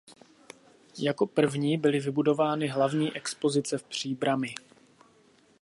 [0.99, 4.53] Jako první byly vybudovány hlavní expozice v Příbrami.